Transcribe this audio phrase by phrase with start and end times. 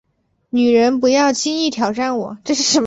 [0.49, 2.39] 女人，不要轻易挑战我